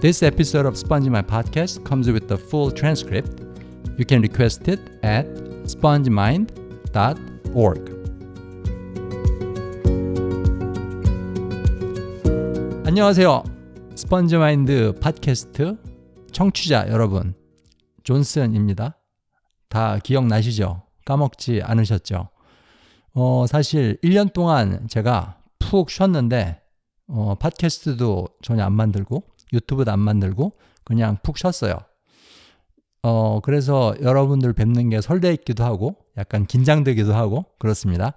This 0.00 0.22
episode 0.22 0.64
of 0.64 0.78
Spongy 0.78 1.10
My 1.10 1.22
Podcast 1.22 1.84
comes 1.84 2.08
with 2.08 2.28
the 2.28 2.38
full 2.38 2.70
transcript. 2.70 3.40
You 3.98 4.04
can 4.04 4.22
request 4.22 4.68
it 4.68 4.78
at 5.02 5.26
spongemind.org. 5.66 7.80
안녕하세요. 12.86 13.42
스펀지마인드 13.96 14.92
팟캐스트 15.00 15.76
청취자 16.30 16.90
여러분. 16.90 17.34
존슨입니다. 18.04 18.96
다 19.68 19.98
기억나시죠? 19.98 20.84
까먹지 21.06 21.62
않으셨죠? 21.64 22.28
어, 23.14 23.46
사실 23.48 23.98
1년 24.04 24.32
동안 24.32 24.86
제가 24.88 25.40
푹 25.58 25.90
쉬었는데, 25.90 26.60
어, 27.08 27.34
팟캐스트도 27.34 28.28
전혀 28.42 28.62
안 28.62 28.74
만들고, 28.74 29.24
유튜브도 29.52 29.90
안 29.90 29.98
만들고, 29.98 30.58
그냥 30.84 31.18
푹 31.22 31.38
쉬었어요. 31.38 31.78
어, 33.02 33.40
그래서 33.40 33.94
여러분들 34.02 34.52
뵙는 34.52 34.90
게 34.90 35.00
설레 35.00 35.32
있기도 35.34 35.64
하고, 35.64 35.96
약간 36.16 36.46
긴장되기도 36.46 37.14
하고, 37.14 37.44
그렇습니다. 37.58 38.14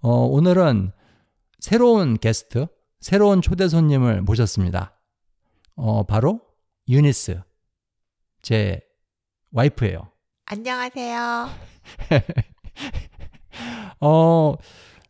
어, 0.00 0.10
오늘은 0.10 0.92
새로운 1.60 2.18
게스트, 2.18 2.66
새로운 3.00 3.42
초대 3.42 3.68
손님을 3.68 4.22
모셨습니다. 4.22 4.98
어, 5.76 6.04
바로 6.04 6.40
유니스. 6.88 7.40
제 8.42 8.80
와이프예요. 9.52 10.10
안녕하세요. 10.46 11.48
어, 14.00 14.54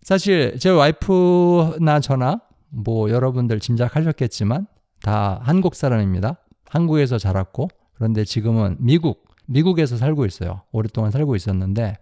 사실 0.02 0.59
제 0.59 0.70
와이프나 0.70 2.01
저나 2.01 2.40
뭐 2.68 3.10
여러분들 3.10 3.59
짐작하셨겠지만 3.59 4.66
다 5.04 5.38
한국 5.42 5.74
사람입니다. 5.74 6.38
한국에서 6.66 7.18
자랐고 7.18 7.68
그런데 7.95 8.24
지금은 8.24 8.79
미국, 8.80 9.29
미국에서 9.45 9.98
살고 9.98 10.24
있어요. 10.24 10.62
오랫동안 10.73 11.10
살고 11.10 11.37
있었는데 11.37 11.98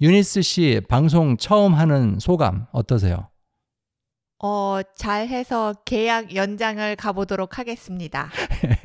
유니스 0.00 0.40
씨 0.40 0.80
방송 0.88 1.36
처음 1.36 1.74
하는 1.74 2.18
소감 2.18 2.66
어떠세요? 2.72 3.28
어, 4.42 4.80
잘해서 4.96 5.74
계약 5.84 6.34
연장을 6.34 6.96
가보도록 6.96 7.58
하겠습니다. 7.58 8.30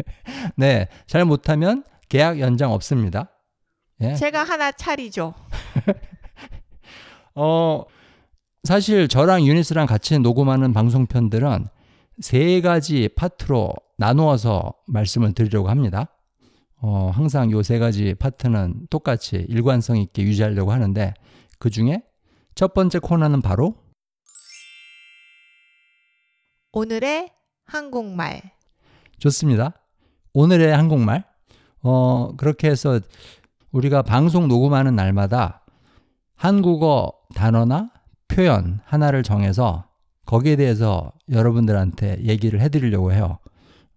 네, 0.58 0.90
잘 1.08 1.24
못하면 1.24 1.86
계약 2.10 2.42
연장 2.42 2.74
없습니다. 2.74 3.32
예. 4.02 4.16
제가 4.16 4.44
하나 4.44 4.74
차리죠. 4.74 5.34
어, 7.36 7.86
사실 8.66 9.08
저랑 9.08 9.46
유니스랑 9.46 9.88
같이 9.88 10.20
녹음하는 10.20 10.74
방송편들은 10.74 11.68
세 12.20 12.62
가지 12.62 13.10
파트로 13.16 13.74
나누어서 13.98 14.74
말씀을 14.88 15.34
드리려고 15.34 15.70
합니다. 15.70 16.08
어, 16.82 17.12
항상 17.14 17.52
요 17.52 17.62
세 17.62 17.80
가지 17.80 18.14
파트는 18.14 18.88
똑같이 18.90 19.46
일관성 19.50 19.98
있게 19.98 20.24
유지하려고 20.24 20.72
하는데 20.72 21.14
그 21.60 21.70
중에 21.70 22.04
첫 22.54 22.74
번째 22.74 23.00
코너는 23.00 23.42
바로 23.42 23.76
오늘의 26.74 27.32
한국말. 27.66 28.42
좋습니다. 29.20 29.74
오늘의 30.34 30.76
한국말. 30.76 31.24
어, 31.82 32.36
그렇게 32.38 32.70
해서 32.70 33.00
우리가 33.72 34.02
방송 34.02 34.48
녹음하는 34.48 34.96
날마다 34.96 35.66
한국어 36.36 37.14
단어나 37.34 37.92
표현 38.28 38.82
하나를 38.86 39.24
정해서 39.24 39.88
거기에 40.26 40.56
대해서 40.56 41.12
여러분들한테 41.32 42.24
얘기를 42.24 42.60
해드리려고 42.62 43.12
해요. 43.14 43.40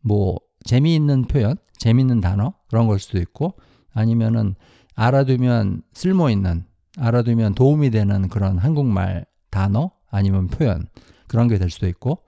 뭐, 0.00 0.38
재미있는 0.64 1.22
표현, 1.26 1.56
재미있는 1.78 2.20
단어, 2.20 2.54
그런 2.68 2.86
걸 2.86 2.98
수도 2.98 3.18
있고, 3.18 3.54
아니면은 3.92 4.54
알아두면 4.94 5.82
쓸모 5.92 6.28
있는, 6.30 6.64
알아두면 6.98 7.54
도움이 7.54 7.90
되는 7.90 8.28
그런 8.28 8.58
한국말 8.58 9.24
단어, 9.50 9.90
아니면 10.10 10.48
표현, 10.48 10.86
그런 11.26 11.48
게 11.48 11.58
될 11.58 11.70
수도 11.70 11.86
있고. 11.88 12.24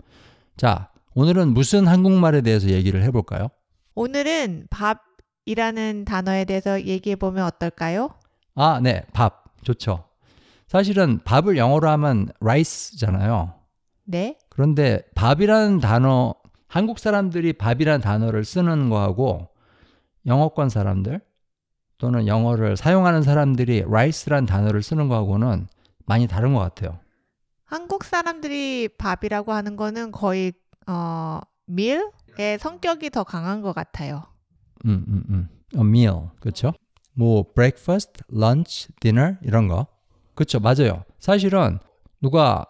자, 0.57 0.91
오늘은 1.15 1.53
무슨 1.55 1.87
한국말에 1.87 2.41
대해서 2.43 2.69
얘기를 2.71 3.03
해볼까요? 3.03 3.49
오늘은 3.95 4.69
밥이라는 4.71 6.05
단어에 6.05 6.45
대해서 6.45 6.83
얘기해 6.83 7.17
보면 7.17 7.45
어떨까요? 7.45 8.11
아, 8.55 8.81
네, 8.83 9.05
밥. 9.13 9.45
좋죠. 9.63 10.05
사실은 10.69 11.21
밥을 11.25 11.57
영어로 11.59 11.89
하면 11.91 12.29
rice잖아요. 12.41 13.55
네. 14.11 14.37
그런데 14.49 15.03
밥이라는 15.15 15.79
단어, 15.79 16.35
한국 16.67 16.99
사람들이 16.99 17.53
밥이라는 17.53 18.01
단어를 18.01 18.45
쓰는 18.45 18.91
거하고 18.91 19.49
영어권 20.27 20.69
사람들 20.69 21.21
또는 21.99 22.27
영어를 22.27 22.77
사용하는 22.77 23.23
사람들이 23.23 23.85
rice라는 23.87 24.47
단어를 24.47 24.83
쓰는 24.83 25.09
거하고는 25.09 25.69
많이 26.07 26.27
다른 26.27 26.55
것 26.55 26.61
같아요. 26.61 26.99
한국 27.65 28.03
사람들이 28.03 28.89
밥이라고 28.99 29.53
하는 29.53 29.77
거는 29.77 30.11
거의 30.11 30.53
어, 30.89 31.41
밀의 31.67 32.59
성격이 32.59 33.11
더 33.11 33.23
강한 33.23 33.63
것 33.63 33.73
같아요. 33.73 34.25
음, 34.87 35.05
음, 35.07 35.25
음. 35.29 35.49
A 35.77 35.81
meal. 35.83 36.31
그렇죠? 36.41 36.73
뭐 37.13 37.45
breakfast, 37.55 38.25
lunch, 38.33 38.89
dinner 39.01 39.37
이런 39.43 39.69
거. 39.69 39.87
그렇죠. 40.35 40.59
맞아요. 40.59 41.05
사실은 41.21 41.79
누가 42.21 42.67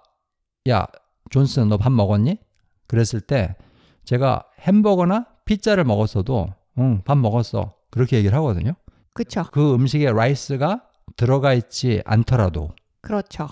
야, 0.68 0.86
존슨 1.30 1.68
너 1.68 1.78
밥 1.78 1.90
먹었니? 1.92 2.38
그랬을 2.86 3.20
때 3.20 3.56
제가 4.04 4.44
햄버거나 4.60 5.26
피자를 5.44 5.84
먹었어도 5.84 6.52
응, 6.78 7.02
밥 7.04 7.16
먹었어. 7.18 7.74
그렇게 7.90 8.16
얘기를 8.18 8.36
하거든요. 8.38 8.72
그렇죠. 9.14 9.44
그 9.52 9.74
음식에 9.74 10.10
rice가 10.10 10.82
들어가 11.16 11.54
있지 11.54 12.02
않더라도 12.04 12.70
그렇죠. 13.00 13.48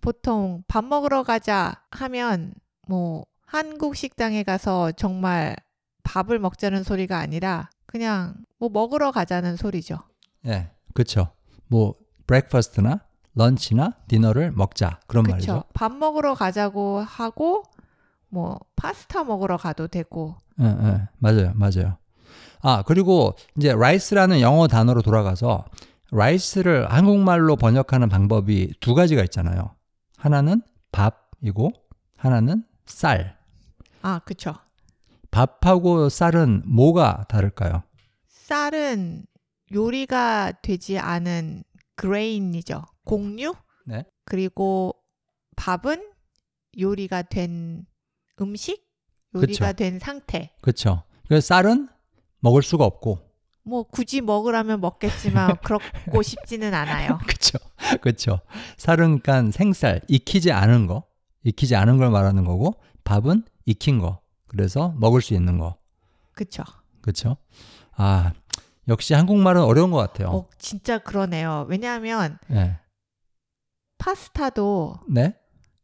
보통 0.00 0.62
밥 0.68 0.84
먹으러 0.84 1.22
가자 1.22 1.82
하면 1.90 2.54
뭐 2.86 3.24
한국 3.44 3.96
식당에 3.96 4.42
가서 4.42 4.92
정말 4.92 5.56
밥을 6.04 6.38
먹자는 6.38 6.84
소리가 6.84 7.18
아니라 7.18 7.70
그냥 7.86 8.34
뭐 8.58 8.68
먹으러 8.68 9.10
가자는 9.10 9.56
소리죠. 9.56 9.98
예. 10.46 10.70
그렇죠. 10.94 11.32
뭐 11.66 11.94
breakfast나 12.26 13.00
lunch나 13.36 13.92
dinner를 14.08 14.50
먹자. 14.52 14.98
그런 15.06 15.24
말이죠. 15.24 15.52
그렇죠. 15.52 15.68
밥 15.74 15.92
먹으러 15.92 16.34
가자고 16.34 17.00
하고 17.00 17.62
뭐 18.28 18.58
파스타 18.74 19.24
먹으러 19.24 19.56
가도 19.56 19.86
되고 19.86 20.34
예, 20.60 20.64
예. 20.64 21.08
맞아요. 21.18 21.52
맞아요. 21.54 21.98
아, 22.62 22.82
그리고 22.86 23.36
이제 23.56 23.72
rice라는 23.74 24.40
영어 24.40 24.66
단어로 24.66 25.02
돌아가서 25.02 25.64
rice를 26.10 26.90
한국말로 26.90 27.56
번역하는 27.56 28.08
방법이 28.08 28.72
두 28.80 28.94
가지가 28.94 29.22
있잖아요. 29.24 29.74
하나는 30.16 30.62
밥이고 30.90 31.72
하나는 32.16 32.64
쌀. 32.86 33.36
아, 34.02 34.20
그렇죠. 34.24 34.54
밥하고 35.30 36.08
쌀은 36.08 36.62
뭐가 36.64 37.26
다를까요? 37.28 37.82
쌀은 38.28 39.26
요리가 39.74 40.52
되지 40.62 40.98
않은 40.98 41.64
grain이죠. 41.96 42.84
곡류? 43.04 43.54
네. 43.86 44.04
그리고 44.24 44.94
밥은 45.56 46.10
요리가 46.78 47.22
된 47.22 47.86
음식? 48.40 48.86
요리가 49.34 49.72
그쵸. 49.72 49.76
된 49.76 49.98
상태. 49.98 50.54
그렇죠. 50.60 51.02
그래서 51.26 51.46
쌀은 51.46 51.88
먹을 52.40 52.62
수가 52.62 52.84
없고 52.84 53.26
뭐 53.62 53.82
굳이 53.82 54.20
먹으라면 54.20 54.80
먹겠지만 54.80 55.56
그렇고 55.64 56.22
싶지는 56.22 56.72
않아요. 56.72 57.18
그렇죠. 57.26 57.58
그렇죠. 58.00 58.40
쌀은 58.76 59.20
그러니까 59.20 59.50
생쌀, 59.50 60.00
익히지 60.08 60.52
않은 60.52 60.86
거, 60.86 61.04
익히지 61.42 61.74
않은 61.74 61.98
걸 61.98 62.10
말하는 62.10 62.44
거고 62.44 62.74
밥은 63.04 63.44
익힌 63.64 63.98
거. 63.98 64.20
그래서 64.46 64.94
먹을 64.98 65.20
수 65.20 65.34
있는 65.34 65.58
거. 65.58 65.76
그렇죠. 66.32 66.62
그렇죠? 67.00 67.36
아, 67.96 68.32
역시 68.88 69.14
한국말은 69.14 69.62
어려운 69.62 69.90
것 69.90 69.98
같아요. 69.98 70.28
어, 70.28 70.48
진짜 70.58 70.98
그러네요. 70.98 71.66
왜냐하면 71.68 72.38
네. 72.48 72.78
파스타도 73.98 75.00
네? 75.08 75.34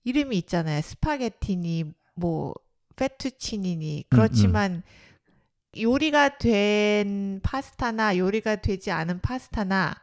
이름이 0.04 0.36
있잖아요. 0.38 0.80
스파게티니 0.80 1.92
뭐 2.14 2.48
음, 2.48 2.94
페투치니니 2.96 4.04
그렇지만 4.10 4.82
요리가 5.78 6.38
된 6.38 7.40
파스타나 7.42 8.16
요리가 8.16 8.56
되지 8.56 8.90
않은 8.90 9.20
파스타나 9.20 9.94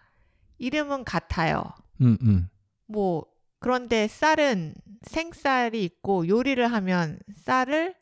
이름은 0.58 1.06
같아요. 1.06 1.64
음, 2.02 2.18
음. 2.22 2.50
뭐 2.88 3.26
그런데 3.60 4.08
쌀은 4.08 4.74
생쌀이 5.04 5.84
있고 5.84 6.28
요리를 6.28 6.66
하면 6.72 7.20
쌀을 7.36 7.96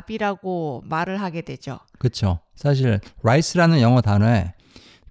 밥이라고 0.00 0.82
말을 0.86 1.20
하게 1.20 1.42
되죠. 1.42 1.78
그렇죠. 1.98 2.38
사실 2.54 3.00
rice라는 3.22 3.80
영어 3.80 4.00
단어에 4.00 4.54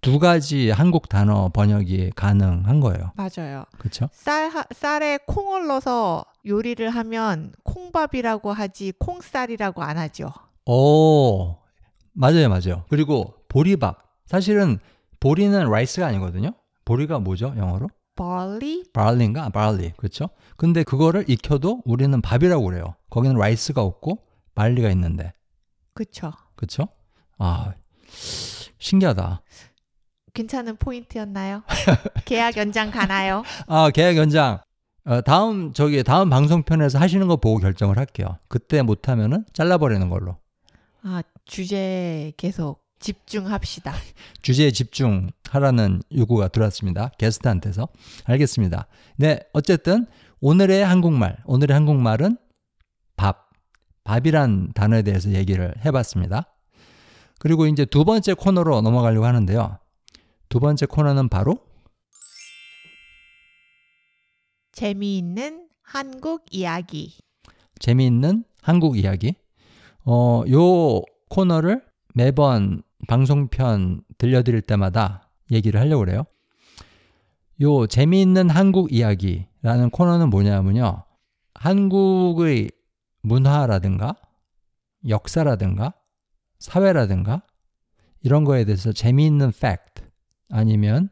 두 0.01 0.17
가지 0.19 0.69
한국 0.69 1.09
단어 1.09 1.49
번역이 1.49 2.11
가능한 2.15 2.79
거예요. 2.79 3.11
맞아요. 3.15 3.65
그렇죠? 3.77 4.07
쌀 4.13 4.49
하- 4.49 4.63
쌀에 4.73 5.19
콩을 5.27 5.67
넣어서 5.67 6.23
요리를 6.45 6.89
하면 6.89 7.51
콩밥이라고 7.63 8.53
하지 8.53 8.93
콩쌀이라고 8.97 9.83
안 9.83 9.97
하죠. 9.97 10.31
오, 10.65 11.57
맞아요, 12.13 12.47
맞아요. 12.47 12.85
그리고 12.89 13.33
보리밥. 13.49 13.97
사실은 14.25 14.79
보리는 15.19 15.69
rice가 15.69 16.07
아니거든요. 16.07 16.53
보리가 16.85 17.19
뭐죠, 17.19 17.53
영어로? 17.57 17.89
barley? 18.15 18.83
barley인가? 18.93 19.49
barley. 19.49 19.91
그렇죠? 19.97 20.29
근데 20.55 20.83
그거를 20.83 21.25
익혀도 21.27 21.81
우리는 21.83 22.21
밥이라고 22.21 22.63
그래요. 22.63 22.95
거기는 23.09 23.35
rice가 23.36 23.81
없고 23.81 24.19
barley가 24.56 24.90
있는데. 24.92 25.34
그쵸. 25.94 26.31
그렇죠? 26.56 26.88
아, 27.38 27.74
신기하다. 28.78 29.42
괜찮은 30.34 30.78
포인트였나요? 30.78 31.63
계약 32.25 32.57
연장 32.57 32.92
가나요? 32.92 33.44
아, 33.68 33.90
계약 33.90 34.16
연장. 34.18 34.62
어, 35.06 35.22
다음 35.22 35.74
저기 35.74 36.04
다음 36.04 36.30
방송편에서 36.30 37.00
하시는 37.00 37.28
거 37.28 37.38
보고 37.38 37.60
결정을 37.60 37.98
할게요. 37.98 38.38
그때 38.48 38.81
못 38.81 39.10
하면은 39.10 39.46
잘라 39.54 39.78
버리는 39.78 40.07
걸로. 40.10 40.38
아, 41.04 41.24
주제 41.46 42.31
계속 42.38 42.84
집중합시다. 43.00 43.94
주제에 44.42 44.72
집중하라는 44.72 46.04
요구가 46.16 46.50
들어왔습니다. 46.50 47.12
게스트한테서. 47.18 47.88
알겠습니다. 48.25 48.88
네, 49.16 49.40
어쨌든 49.54 50.06
오늘의 50.42 50.86
한국말, 50.86 51.38
오늘의 51.46 51.74
한국말은 51.74 52.38
밥, 52.38 52.49
밥이란 54.09 54.73
단어에 54.73 55.03
대해서 55.03 55.29
얘기를 55.33 55.71
해봤습니다. 55.85 56.51
그리고 57.38 57.67
이제 57.67 57.85
두 57.85 58.03
번째 58.06 58.33
코너로 58.33 58.81
넘어가려고 58.81 59.27
하는데요. 59.27 59.77
두 60.50 60.59
번째 60.59 60.88
코너는 60.88 61.29
바로 61.29 61.59
재미있는 64.71 65.67
한국 65.83 66.45
이야기. 66.50 67.19
재미있는 67.77 68.45
한국 68.63 68.97
이야기. 68.97 69.35
어, 70.06 70.41
요 70.50 71.01
코너를 71.29 71.83
매번 72.15 72.81
방송편 73.07 74.01
들려드릴 74.17 74.62
때마다 74.62 75.29
얘기를 75.51 75.79
하려고 75.79 76.00
그래요. 76.00 76.23
요 77.62 77.85
재미있는 77.85 78.50
한국 78.50 78.91
이야기라는 78.91 79.91
코너는 79.91 80.31
뭐냐면요. 80.31 81.03
한국의 81.53 82.71
문화라든가 83.21 84.16
역사라든가 85.07 85.94
사회라든가 86.60 87.44
이런 88.21 88.44
거에 88.44 88.66
대해서 88.66 88.92
재미있는 88.92 89.50
fact 89.50 90.04
아니면 90.50 91.10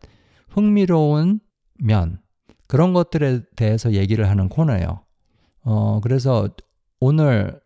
흥미로운 0.50 1.40
면 1.80 2.22
그런 2.68 2.94
것들에 2.94 3.42
대해서 3.56 3.94
얘기를 3.94 4.28
하는 4.30 4.50
코너예요. 4.50 5.04
어, 5.62 6.00
그래서 6.02 6.50
오늘 7.00 7.62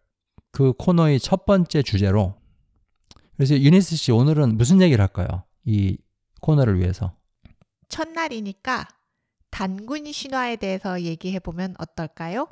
그 0.51 0.73
코너의 0.73 1.19
첫 1.19 1.45
번째 1.45 1.81
주제로 1.81 2.35
그래서 3.35 3.55
유니스 3.57 3.95
씨 3.95 4.11
오늘은 4.11 4.57
무슨 4.57 4.81
얘기를 4.81 5.01
할까요? 5.01 5.43
이 5.65 5.97
코너를 6.41 6.79
위해서. 6.79 7.15
첫날이니까 7.87 8.87
단군 9.49 10.11
신화에 10.11 10.55
대해서 10.57 11.01
얘기해 11.01 11.39
보면 11.39 11.75
어떨까요? 11.79 12.47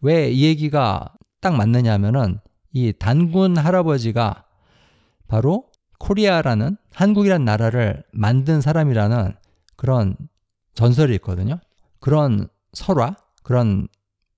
왜 0.00 0.30
이 0.32 0.44
얘기가 0.44 1.14
딱 1.44 1.56
맞느냐면은 1.56 2.40
이 2.72 2.94
단군 2.98 3.58
할아버지가 3.58 4.46
바로 5.28 5.70
Korea라는 5.98 6.78
한국이란 6.94 7.44
나라를 7.44 8.02
만든 8.12 8.62
사람이라는 8.62 9.34
그런 9.76 10.16
전설이 10.72 11.14
있거든요. 11.16 11.60
그런 12.00 12.48
설화, 12.72 13.16
그런 13.42 13.88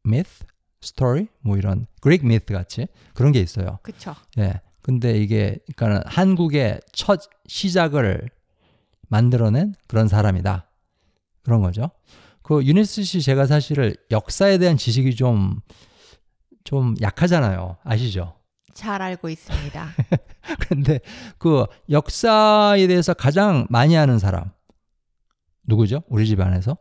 myth, 0.05 0.45
story, 0.83 1.29
뭐 1.43 1.57
이런 1.57 1.87
Greek 2.03 2.27
myth 2.27 2.53
같이 2.53 2.89
그런 3.15 3.31
게 3.31 3.39
있어요. 3.39 3.79
그쵸. 3.85 4.13
예. 4.39 4.61
근데 4.83 5.17
이게 5.17 5.61
그러니까 5.77 6.03
한국의 6.11 6.81
첫 6.91 7.21
시작을 7.47 8.29
만들어낸 9.09 9.77
그런 9.87 10.09
사람이다. 10.09 10.69
그런 11.45 11.61
거죠. 11.63 11.93
그 12.43 12.65
유니스 12.65 13.05
씨 13.05 13.23
제가 13.23 13.47
사실을 13.47 13.95
역사에 14.11 14.59
대한 14.59 14.77
지식이 14.77 15.15
좀 15.15 15.61
좀 16.67 16.95
약하잖아요. 17.01 17.79
아시죠? 17.85 18.35
잘 18.75 19.01
알고 19.01 19.31
있습니다. 19.31 19.89
근데 20.69 21.01
그 21.39 21.65
역사에 21.89 22.87
대해서 22.87 23.15
가장 23.15 23.67
많이 23.71 23.97
아는 23.97 24.19
사람 24.19 24.51
누구죠? 25.63 26.03
우리 26.09 26.27
집 26.27 26.41
안에서? 26.41 26.77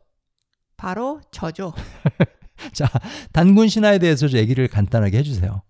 바로 0.76 1.22
저죠. 1.32 1.74
자, 2.74 2.88
단군 3.32 3.68
신화에 3.68 4.00
대해서 4.00 4.28
좀 4.28 4.40
얘기를 4.40 4.68
간단하게 4.68 5.20
해주세요. 5.20 5.62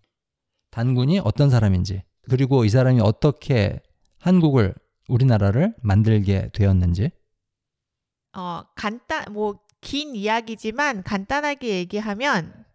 단군이 0.72 1.20
어떤 1.24 1.50
사람인지, 1.50 2.04
그리고 2.30 2.66
이 2.66 2.70
사람이 2.70 3.02
어떻게 3.02 3.80
한국을, 4.20 4.74
우리나라를 5.08 5.76
만들게 5.82 6.50
되었는지. 6.54 7.12
어, 8.36 8.64
간단, 8.76 9.26
뭐, 9.32 9.60
긴 9.82 10.16
이야기지만 10.16 11.04
간단하게 11.04 11.70
얘기하면, 11.78 12.66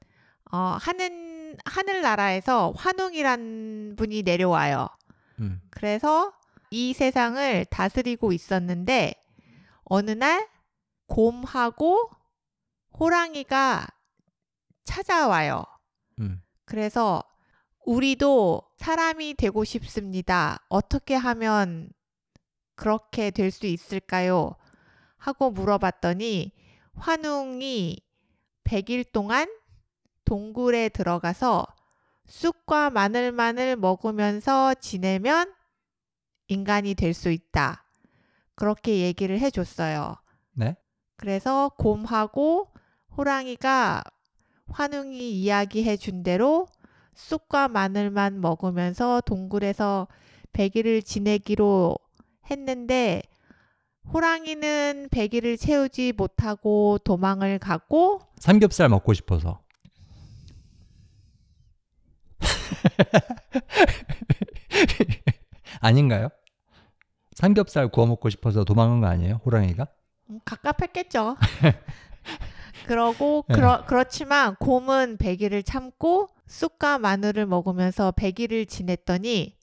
어, 0.53 0.79
하는, 0.81 1.30
하늘나라에서 1.65 2.73
환웅이란 2.77 3.95
분이 3.97 4.23
내려와요. 4.23 4.89
음, 5.41 5.61
그래서 5.71 6.33
이 6.71 6.93
세상을 6.93 7.65
다스리고 7.67 8.33
있었는데, 8.33 9.15
어느 9.85 10.11
날, 10.13 10.49
곰하고 11.07 12.11
호랑이가 12.99 13.87
찾아와요. 14.85 15.65
음, 16.21 16.43
그래서 16.65 17.23
우리도 17.87 18.63
사람이 18.77 19.35
되고 19.35 19.65
싶습니다. 19.65 20.65
어떻게 20.69 21.15
하면 21.15 21.91
그렇게 22.77 23.31
될 23.31 23.51
수 23.51 23.67
있을까요? 23.67 24.55
하고 25.17 25.51
물어봤더니 25.51 26.53
환웅이 26.95 28.01
100일 28.65 29.13
동안 29.13 29.49
동굴에 30.31 30.91
들어가서 30.91 31.67
쑥과 32.29 32.91
마늘만을 32.91 33.75
먹으면서 33.75 34.75
지내면 34.75 35.53
인간이 36.47 36.95
될 36.95 37.15
수 37.15 37.33
있다. 37.33 37.85
그렇게 38.55 39.01
얘기를 39.01 39.41
해줬어요. 39.41 40.15
네. 40.53 40.77
그래서 41.17 41.71
곰하고 41.77 42.69
호랑이가 43.17 44.05
환웅이 44.69 45.33
이야기해 45.33 45.97
준 45.97 46.23
대로 46.23 46.69
쑥과 47.15 47.67
마늘만 47.67 48.41
먹으면서 48.41 49.23
동굴에서 49.23 50.07
100일을 50.53 51.05
지내기로 51.05 51.97
했는데 52.49 53.23
호랑이는 54.15 55.09
100일을 55.11 55.59
채우지 55.59 56.13
못하고 56.17 56.99
도망을 57.03 57.59
가고 57.59 58.21
삼겹살 58.39 58.89
먹고 58.89 59.13
싶어서. 59.13 59.61
아닌가요? 65.81 66.29
삼겹살 67.33 67.89
구워 67.89 68.07
먹고 68.07 68.31
싶어서 68.31 68.65
도망간 68.65 69.01
거 69.01 69.07
아니에요? 69.07 69.41
호랑이가? 69.45 69.87
음, 70.31 70.41
갑갑했겠죠. 70.45 71.37
그러고 72.87 73.45
네. 73.49 73.55
그러, 73.55 73.85
그렇지만 73.87 74.57
곰은 74.57 75.17
100일을 75.19 75.65
참고 75.65 76.29
쑥과 76.47 76.99
마늘을 76.99 77.47
먹으면서 77.47 78.13
100일을 78.13 78.69
지냈더니 78.69 79.57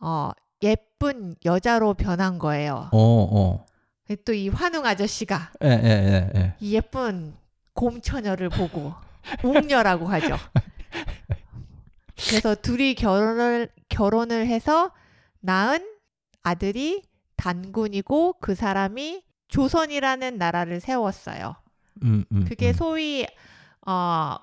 어, 0.00 0.30
예쁜 0.62 1.34
여자로 1.44 1.94
변한 1.94 2.38
거예요. 2.38 2.88
어, 2.92 2.98
어. 2.98 3.66
또이 4.24 4.50
환웅 4.50 4.84
아저씨가 4.84 5.52
예, 5.62 5.68
예, 5.68 5.72
예, 5.72 6.30
예. 6.38 6.54
이 6.60 6.74
예쁜 6.74 7.34
곰처녀를 7.72 8.50
보고 8.50 8.92
웅녀라고 9.42 10.06
하죠. 10.06 10.36
그래서 12.16 12.54
둘이 12.54 12.94
결혼을 12.94 13.68
결혼을 13.88 14.46
해서 14.46 14.90
낳은 15.40 15.84
아들이 16.42 17.02
단군이고 17.36 18.36
그 18.40 18.54
사람이 18.54 19.22
조선이라는 19.48 20.38
나라를 20.38 20.80
세웠어요. 20.80 21.56
음, 22.02 22.24
음, 22.32 22.44
그게 22.44 22.68
음. 22.68 22.72
소위 22.72 23.26
어 23.86 24.36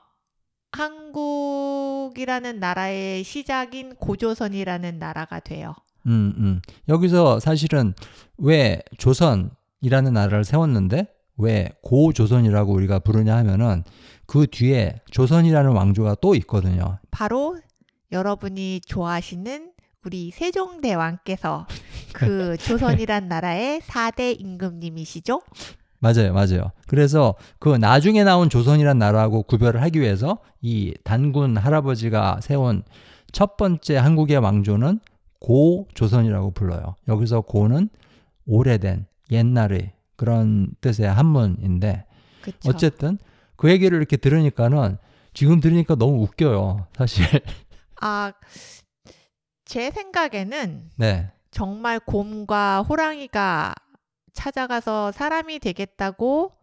한국이라는 0.71 2.59
나라의 2.59 3.23
시작인 3.23 3.95
고조선이라는 3.95 4.99
나라가 4.99 5.39
돼요. 5.39 5.73
음, 6.07 6.33
음. 6.37 6.61
여기서 6.87 7.39
사실은 7.39 7.93
왜 8.37 8.81
조선이라는 8.97 10.13
나라를 10.13 10.43
세웠는데 10.43 11.07
왜 11.37 11.69
고조선이라고 11.81 12.71
우리가 12.73 12.99
부르냐 12.99 13.35
하면은 13.37 13.83
그 14.31 14.47
뒤에 14.47 15.01
조선이라는 15.11 15.71
왕조가 15.73 16.15
또 16.21 16.35
있거든요. 16.35 16.99
바로 17.11 17.59
여러분이 18.13 18.79
좋아하시는 18.79 19.73
우리 20.05 20.31
세종대왕께서 20.31 21.67
그 22.13 22.55
조선이란 22.63 23.27
나라의 23.27 23.81
4대 23.81 24.39
임금님이시죠? 24.39 25.41
맞아요, 25.99 26.31
맞아요. 26.31 26.71
그래서 26.87 27.35
그 27.59 27.75
나중에 27.75 28.23
나온 28.23 28.49
조선이란 28.49 28.97
나라하고 28.97 29.43
구별을 29.43 29.81
하기 29.81 29.99
위해서 29.99 30.37
이 30.61 30.93
단군 31.03 31.57
할아버지가 31.57 32.39
세운 32.41 32.83
첫 33.33 33.57
번째 33.57 33.97
한국의 33.97 34.37
왕조는 34.37 35.01
고조선이라고 35.41 36.51
불러요. 36.51 36.95
여기서 37.09 37.41
고는 37.41 37.89
오래된 38.45 39.07
옛날의 39.29 39.91
그런 40.15 40.69
뜻의 40.79 41.11
한문인데 41.11 42.05
그쵸. 42.41 42.69
어쨌든 42.69 43.17
그 43.61 43.69
얘기를 43.69 43.95
이렇게 43.95 44.17
들으니까는 44.17 44.97
지금 45.35 45.59
들으니까 45.59 45.93
너무 45.93 46.23
웃겨요. 46.23 46.87
사실. 46.97 47.23
아, 48.01 48.33
제 49.65 49.91
생각에는 49.91 50.89
네. 50.95 51.31
정말 51.51 51.99
곰과 51.99 52.81
호랑이가 52.81 53.75
찾아가서 54.33 55.11
사람이 55.11 55.59
되겠다고 55.59 56.53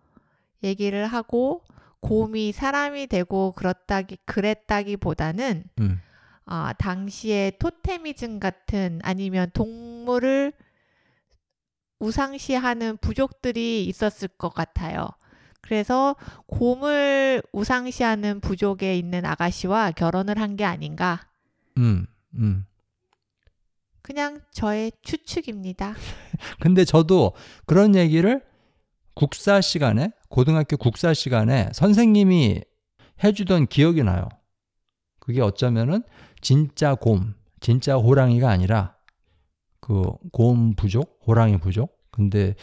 얘기를 0.65 1.07
하고 1.07 1.63
곰이 2.01 2.51
사람이 2.51 3.07
되고 3.07 3.53
그렇다기 3.53 4.19
그랬다기보다는 4.25 5.63
음. 5.79 6.01
아, 6.47 6.73
당시에 6.73 7.53
토테미즘 7.61 8.41
같은 8.41 8.99
아니면 9.05 9.53
동물을 9.55 10.53
우상시하는 12.01 12.97
부족들이 12.97 13.85
있었을 13.87 14.27
것 14.27 14.53
같아요. 14.53 15.07
그래서 15.61 16.17
곰을 16.47 17.43
우상시하는 17.53 18.41
부족에 18.41 18.97
있는 18.97 19.25
아가씨와 19.27 19.93
결혼을 19.93 20.39
한 20.39 20.57
게 20.57 20.65
아닌가. 20.65 21.21
음. 21.77 22.07
음. 22.35 22.65
그냥 24.03 24.41
저의 24.53 24.93
추측입니다. 25.03 25.95
근데 26.61 26.85
저도 26.85 27.35
그런 27.67 27.95
얘기를 27.95 28.43
국사 29.15 29.61
시간에 29.61 30.11
고등학교 30.29 30.77
국사 30.77 31.13
시간에 31.13 31.69
선생님이 31.73 32.63
해주던 33.23 33.67
기억이 33.67 34.03
나요. 34.05 34.29
그게 35.19 35.41
어쩌면은 35.43 36.03
진짜 36.41 36.95
곰, 36.95 37.35
진짜 37.61 37.97
호랑이가 37.97 38.49
아니라 38.49 38.97
그 39.81 40.03
곰 40.33 40.75
부족, 40.75 41.21
호랑이 41.27 41.59
부족. 41.59 41.99
근데 42.11 42.55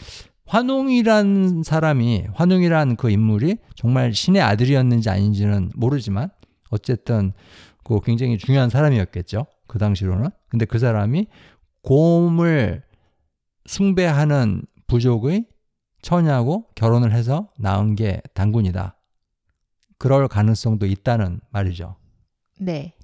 환웅이란 0.46 1.62
사람이 1.64 2.26
환웅이란 2.34 2.96
그 2.96 3.10
인물이 3.10 3.58
정말 3.74 4.14
신의 4.14 4.42
아들이었는지 4.42 5.10
아닌지는 5.10 5.70
모르지만 5.74 6.30
어쨌든 6.70 7.32
그 7.84 8.00
굉장히 8.00 8.38
중요한 8.38 8.70
사람이었겠죠. 8.70 9.46
그 9.66 9.78
당시로는. 9.78 10.30
근데 10.48 10.64
그 10.64 10.78
사람이 10.78 11.26
곰을 11.82 12.82
숭배하는 13.66 14.62
부족의 14.86 15.46
처녀하고 16.02 16.68
결혼을 16.74 17.12
해서 17.12 17.50
낳은 17.58 17.96
게 17.96 18.22
단군이다. 18.34 18.96
그럴 19.98 20.28
가능성도 20.28 20.86
있다는 20.86 21.40
말이죠. 21.50 21.96
네. 22.60 22.94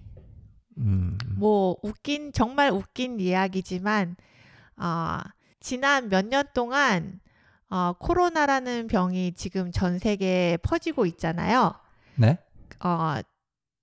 음, 0.79 1.19
뭐 1.37 1.77
웃긴 1.83 2.33
정말 2.33 2.71
웃긴 2.71 3.19
이야기지만 3.21 4.17
어, 4.77 5.19
지난 5.61 6.09
몇 6.09 6.25
년 6.27 6.45
동안 6.55 7.21
어, 7.73 7.95
코로나라는 7.99 8.87
병이 8.87 9.33
지금 9.33 9.73
전 9.73 9.99
세계에 9.99 10.59
퍼지고 10.59 11.07
있잖아요. 11.07 11.73
네? 12.17 12.37
어, 12.85 13.15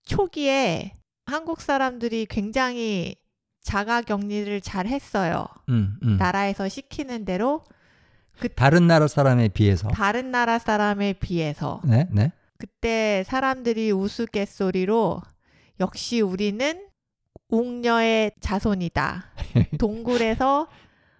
초기에 0.05 0.93
한국 1.25 1.59
사람들이 1.59 2.27
굉장히 2.27 3.15
자가 3.61 4.03
격리를 4.03 4.61
잘 4.61 4.85
했어요. 4.85 5.47
음, 5.69 5.97
음. 6.03 6.17
나라에서 6.17 6.69
시키는 6.69 7.25
대로 7.25 7.63
다른 8.55 8.85
나라 8.85 9.07
사람에 9.07 9.47
비해서. 9.47 9.87
다른 9.87 10.29
나라 10.29 10.59
사람에 10.59 11.13
비해서 11.13 11.81
네, 11.83 12.07
네. 12.11 12.31
그때 12.59 13.23
사람들이 13.25 13.91
우스갯소리로 13.91 15.23
역시 15.79 16.21
우리는 16.21 16.87
웅녀의 17.49 18.33
자손이다. 18.39 19.31
동굴에서 19.79 20.67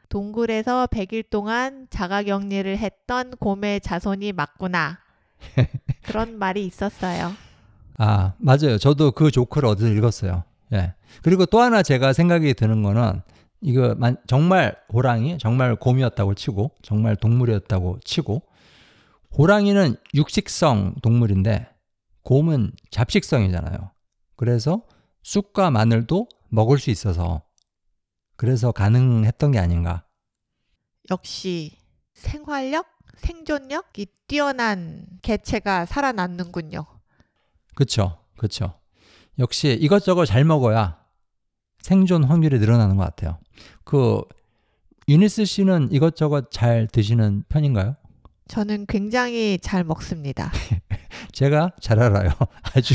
동굴에서 0.10 0.88
100일 0.88 1.30
동안 1.30 1.88
자가격리를 1.90 2.78
했던 2.78 3.32
곰의 3.32 3.82
자손이 3.82 4.34
맞구나. 4.34 5.00
그런 6.04 6.38
말이 6.38 6.66
있었어요. 6.66 7.32
아, 7.98 8.34
맞아요. 8.38 8.78
저도 8.78 9.12
그 9.12 9.32
조크를 9.32 9.70
어디서 9.70 9.90
읽었어요. 9.90 10.44
예. 10.74 10.94
그리고 11.22 11.46
또 11.46 11.60
하나 11.60 11.82
제가 11.84 12.14
생각이 12.14 12.54
드는 12.54 12.82
거는 12.84 13.22
이거 13.62 13.94
만- 13.96 14.18
정말 14.28 14.76
호랑이, 14.94 15.38
정말 15.38 15.76
곰이었다고 15.76 16.34
치고, 16.36 16.72
정말 16.82 17.16
동물이었다고 17.16 18.00
치고, 18.06 18.42
호랑이는 19.38 19.96
육식성 20.16 20.96
동물인데, 21.02 21.68
곰은 22.24 22.72
잡식성이잖아요. 22.92 23.92
그래서 24.36 24.84
쑥과 25.24 25.72
마늘도 25.72 26.28
먹을 26.50 26.80
수 26.80 26.90
있어서, 26.90 27.42
그래서 28.40 28.72
가능했던 28.72 29.52
게 29.52 29.60
아닌가. 29.60 30.06
역시 31.12 31.78
생활력, 32.14 32.88
생존력이 33.18 34.08
뛰어난 34.28 35.06
개체가 35.22 35.86
살아남는군요. 35.86 36.86
그쵸, 37.76 38.18
그쵸. 38.38 38.80
역시 39.40 39.78
이것저것 39.82 40.24
잘 40.26 40.46
먹어야 40.46 41.04
생존 41.82 42.24
확률이 42.24 42.60
늘어나는 42.60 42.96
것 42.96 43.04
같아요. 43.04 43.40
그, 43.84 44.22
유니스 45.10 45.44
씨는 45.44 45.90
이것저것 45.92 46.50
잘 46.50 46.88
드시는 46.88 47.44
편인가요? 47.50 47.98
저는 48.48 48.86
굉장히 48.88 49.60
잘 49.62 49.84
먹습니다. 49.84 50.50
제가 51.34 51.72
잘 51.82 52.00
알아요. 52.00 52.30
아주, 52.74 52.94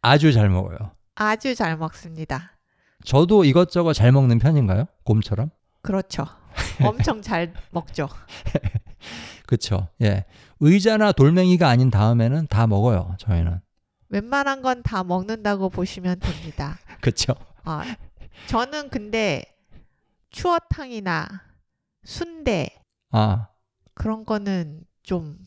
아주 0.00 0.32
잘 0.32 0.48
먹어요. 0.48 0.78
아주 1.14 1.54
잘 1.54 1.76
먹습니다. 1.76 2.57
저도 3.04 3.44
이것저것 3.44 3.92
잘 3.92 4.12
먹는 4.12 4.38
편인가요? 4.38 4.86
곰처럼? 5.04 5.50
그렇죠. 5.82 6.26
엄청 6.84 7.22
잘 7.22 7.52
먹죠. 7.70 8.08
그쵸. 9.46 9.88
예. 10.02 10.24
의자나 10.60 11.12
돌멩이가 11.12 11.68
아닌 11.68 11.90
다음에는 11.90 12.48
다 12.48 12.66
먹어요. 12.66 13.14
저희는. 13.18 13.60
웬만한 14.10 14.62
건 14.62 14.82
다 14.82 15.04
먹는다고 15.04 15.68
보시면 15.68 16.18
됩니다. 16.20 16.78
그쵸. 17.00 17.34
아, 17.64 17.84
저는 18.46 18.88
근데 18.90 19.44
추어탕이나 20.30 21.26
순대 22.04 22.68
아, 23.10 23.48
그런 23.94 24.24
거는 24.24 24.82
좀 25.02 25.38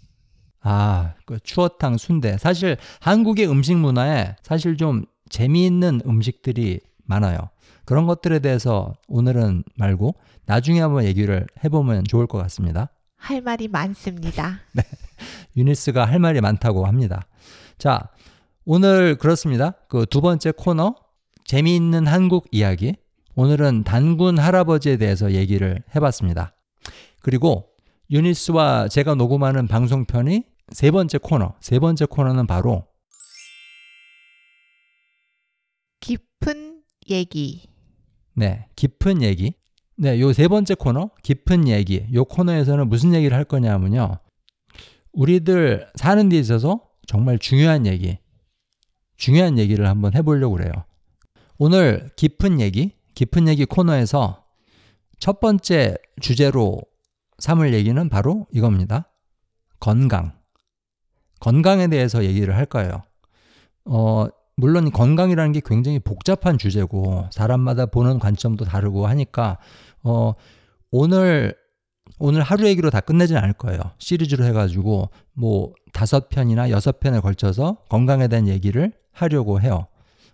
아, 0.62 1.16
그 1.26 1.40
추어탕, 1.40 1.98
순대. 1.98 2.38
사실 2.38 2.78
한국의 3.02 3.50
음식 3.50 3.76
문화에 3.78 4.36
사실 4.44 4.78
좀 4.78 5.06
재미있는 5.30 6.02
음식들이 6.06 6.80
많아요. 7.12 7.38
그런 7.86 8.06
것들에 8.06 8.40
대해서 8.40 8.94
오늘은 9.08 9.64
말고 9.76 10.16
나중에 10.46 10.80
한번 10.82 11.04
얘기를 11.04 11.46
해보면 11.64 12.06
좋을 12.06 12.26
것 12.28 12.38
같습니다. 12.40 12.90
할 13.18 13.42
말이 13.42 13.68
많습니다. 13.68 14.60
유니스가 15.58 16.06
할 16.06 16.20
말이 16.20 16.40
많다고 16.42 16.86
합니다. 16.86 17.28
자, 17.78 18.10
오늘 18.66 19.16
그렇습니다. 19.16 19.72
그 19.90 20.06
두 20.06 20.22
번째 20.22 20.52
코너, 20.52 20.96
재미있는 21.44 22.08
한국 22.08 22.48
이야기. 22.52 22.96
오늘은 23.36 23.84
단군 23.84 24.40
할아버지에 24.40 24.98
대해서 24.98 25.32
얘기를 25.34 25.84
해봤습니다. 25.96 26.54
그리고 27.22 27.70
유니스와 28.10 28.88
제가 28.88 29.16
녹음하는 29.16 29.68
방송편이 29.68 30.44
세 30.72 30.92
번째 30.92 31.18
코너. 31.18 31.54
세 31.60 31.80
번째 31.80 32.06
코너는 32.06 32.48
바로 32.48 32.86
깊은 36.02 36.71
얘기. 37.10 37.68
네, 38.36 38.68
깊은 38.76 39.22
얘기. 39.22 39.54
네, 39.98 40.20
요 40.20 40.34
세 40.34 40.48
번째 40.48 40.76
코너, 40.76 41.12
깊은 41.24 41.68
얘기. 41.68 42.06
요 42.14 42.26
코너에서는 42.26 42.88
무슨 42.90 43.14
얘기를 43.14 43.36
할 43.36 43.44
거냐면요. 43.46 44.20
우리들 45.14 45.88
사는 45.96 46.30
데 46.30 46.38
있어서 46.40 46.82
정말 47.08 47.38
중요한 47.38 47.86
얘기, 47.86 48.18
중요한 49.18 49.58
얘기를 49.60 49.88
한번 49.88 50.16
해보려고 50.16 50.56
그래요. 50.56 50.72
오늘 51.58 52.10
깊은 52.16 52.60
얘기, 52.62 52.96
깊은 53.16 53.48
얘기 53.48 53.66
코너에서 53.66 54.46
첫 55.20 55.40
번째 55.40 55.96
주제로 56.22 56.82
삼을 57.40 57.74
얘기는 57.74 58.10
바로 58.10 58.48
이겁니다. 58.52 59.12
건강. 59.80 60.34
건강에 61.40 61.88
대해서 61.88 62.24
얘기를 62.24 62.56
할 62.56 62.66
거예요. 62.66 63.04
어, 63.86 64.28
물론 64.62 64.92
건강이라는 64.92 65.54
게 65.54 65.62
굉장히 65.66 65.98
복잡한 65.98 66.60
주제고 66.60 67.26
사람마다 67.32 67.88
보는 67.88 68.20
관점도 68.20 68.64
다르고 68.64 69.08
하니까 69.08 69.58
어 70.04 70.36
오늘 70.92 71.56
오늘 72.20 72.44
하루 72.44 72.68
얘기로 72.68 72.92
다 72.92 73.00
끝내진 73.00 73.38
않을 73.38 73.54
거예요. 73.54 73.80
시리즈로 73.98 74.46
해가지고 74.46 75.10
뭐 75.34 75.74
다섯 75.94 76.30
편이나 76.30 76.70
여섯 76.70 77.00
편에 77.00 77.22
걸쳐서 77.22 77.78
건강에 77.90 78.28
대한 78.28 78.48
얘기를 78.48 78.94
하려고 79.12 79.60
해요. 79.62 79.88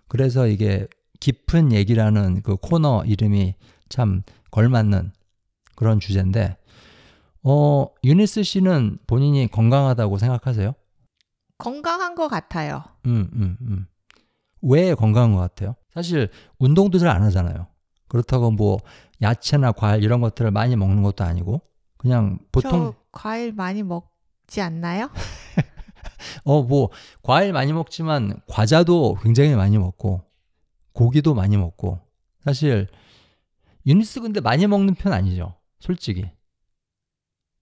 그래서 0.08 0.46
이게 0.46 0.86
깊은 1.20 1.72
얘기라는 1.72 2.42
그 2.42 2.56
코너 2.56 3.04
이름이 3.06 3.54
참 3.88 4.22
걸맞는 4.50 5.12
그런 5.74 6.00
주제인데 6.00 6.58
어 7.44 7.86
유니스 8.04 8.42
씨는 8.42 8.98
본인이 9.06 9.48
건강하다고 9.50 10.18
생각하세요? 10.18 10.74
건강한 11.56 12.14
것 12.14 12.28
같아요. 12.28 12.84
음, 13.06 13.30
음, 13.32 13.56
음. 13.62 13.86
왜 14.62 14.94
건강한 14.94 15.32
것 15.34 15.40
같아요? 15.40 15.74
사실 15.94 16.28
운동도 16.58 16.98
잘 16.98 17.08
안 17.08 17.22
하잖아요. 17.24 17.66
그렇다고 18.08 18.50
뭐 18.50 18.78
야채나 19.22 19.72
과일 19.72 20.02
이런 20.02 20.20
것들을 20.20 20.50
많이 20.50 20.76
먹는 20.76 21.02
것도 21.02 21.24
아니고 21.24 21.62
그냥 21.96 22.38
보통 22.52 22.70
저 22.70 22.94
과일 23.12 23.52
많이 23.52 23.82
먹지 23.82 24.60
않나요? 24.60 25.10
어 26.44 26.62
뭐 26.62 26.90
과일 27.22 27.52
많이 27.52 27.72
먹지만 27.72 28.40
과자도 28.48 29.18
굉장히 29.22 29.54
많이 29.54 29.78
먹고 29.78 30.22
고기도 30.92 31.34
많이 31.34 31.56
먹고 31.56 32.00
사실 32.44 32.88
유니스 33.86 34.20
근데 34.20 34.40
많이 34.40 34.66
먹는 34.66 34.94
편 34.94 35.12
아니죠. 35.12 35.54
솔직히. 35.80 36.30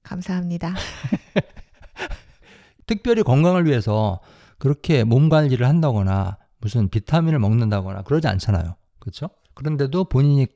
감사합니다. 0.02 0.74
특별히 2.86 3.22
건강을 3.22 3.66
위해서 3.66 4.20
그렇게 4.58 5.04
몸 5.04 5.28
관리를 5.28 5.66
한다거나 5.66 6.38
무슨 6.66 6.88
비타민을 6.88 7.38
먹는다거나 7.38 8.02
그러지 8.02 8.26
않잖아요. 8.26 8.74
그렇죠? 8.98 9.30
그런데도 9.54 10.06
본인이 10.06 10.48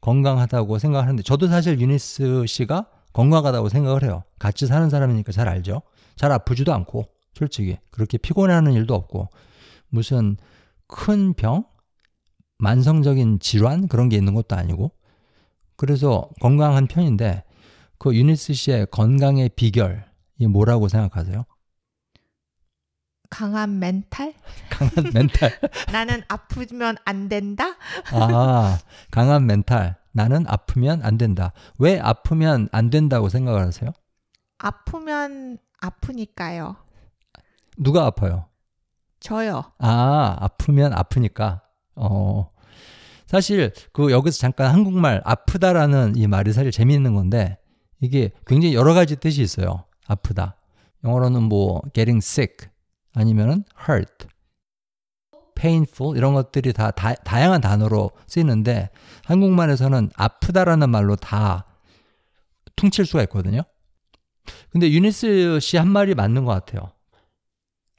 건강하다고 0.00 0.78
생각하는데 0.78 1.24
저도 1.24 1.48
사실 1.48 1.80
유니스 1.80 2.46
씨가 2.46 2.86
건강하다고 3.12 3.68
생각을 3.68 4.04
해요. 4.04 4.22
같이 4.38 4.68
사는 4.68 4.88
사람이니까 4.88 5.32
잘 5.32 5.48
알죠. 5.48 5.82
잘 6.14 6.30
아프지도 6.30 6.72
않고 6.72 7.08
솔직히 7.34 7.78
그렇게 7.90 8.16
피곤해하는 8.16 8.74
일도 8.74 8.94
없고 8.94 9.28
무슨 9.88 10.36
큰 10.86 11.34
병, 11.34 11.64
만성적인 12.58 13.40
질환 13.40 13.88
그런 13.88 14.08
게 14.08 14.16
있는 14.16 14.34
것도 14.34 14.54
아니고 14.54 14.92
그래서 15.74 16.28
건강한 16.40 16.86
편인데 16.86 17.42
그 17.98 18.14
유니스 18.14 18.52
씨의 18.52 18.86
건강의 18.92 19.48
비결이 19.56 20.46
뭐라고 20.48 20.86
생각하세요? 20.86 21.44
강한 23.30 23.78
멘탈? 23.78 24.34
강한 24.68 25.12
멘탈. 25.14 25.52
나는 25.92 26.22
아프면 26.28 26.96
안 27.04 27.28
된다? 27.28 27.76
아, 28.12 28.78
강한 29.10 29.46
멘탈. 29.46 29.96
나는 30.12 30.44
아프면 30.48 31.00
안 31.04 31.16
된다. 31.16 31.52
왜 31.78 31.98
아프면 32.00 32.68
안 32.72 32.90
된다고 32.90 33.28
생각을 33.28 33.64
하세요? 33.66 33.92
아프면 34.58 35.58
아프니까요. 35.80 36.76
누가 37.78 38.04
아파요? 38.06 38.46
저요. 39.20 39.62
아, 39.78 40.36
아프면 40.40 40.92
아프니까. 40.92 41.62
어. 41.94 42.50
사실 43.26 43.72
그 43.92 44.10
여기서 44.10 44.38
잠깐 44.38 44.72
한국말 44.72 45.22
아프다라는 45.24 46.16
이 46.16 46.26
말이 46.26 46.52
사실 46.52 46.72
재미있는 46.72 47.14
건데 47.14 47.58
이게 48.00 48.32
굉장히 48.44 48.74
여러 48.74 48.92
가지 48.92 49.14
뜻이 49.16 49.40
있어요. 49.40 49.84
아프다. 50.08 50.56
영어로는 51.04 51.44
뭐 51.44 51.80
getting 51.94 52.18
sick 52.18 52.69
아니면은 53.14 53.64
hurt, 53.88 54.26
painful 55.54 56.16
이런 56.16 56.34
것들이 56.34 56.72
다, 56.72 56.90
다 56.90 57.14
다양한 57.14 57.60
단어로 57.60 58.10
쓰이는데 58.26 58.90
한국말에서는 59.24 60.10
아프다라는 60.14 60.90
말로 60.90 61.16
다 61.16 61.66
퉁칠 62.76 63.04
수가 63.06 63.22
있거든요. 63.24 63.62
근데 64.70 64.90
유니스 64.90 65.58
씨 65.60 65.76
한 65.76 65.88
말이 65.88 66.14
맞는 66.14 66.44
것 66.44 66.52
같아요. 66.52 66.92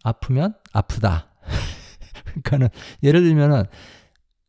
아프면 0.04 0.56
아프다. 0.74 1.30
그러니까는 2.26 2.70
예를 3.04 3.22
들면은 3.22 3.66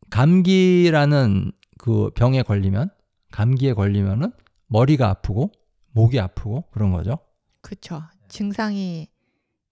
감기라는 0.09 1.51
그 1.77 2.09
병에 2.15 2.43
걸리면 2.43 2.89
감기에 3.31 3.73
걸리면은 3.73 4.31
머리가 4.67 5.09
아프고 5.09 5.51
목이 5.91 6.19
아프고 6.19 6.65
그런 6.71 6.91
거죠. 6.91 7.19
그쵸. 7.61 8.01
증상이 8.29 9.07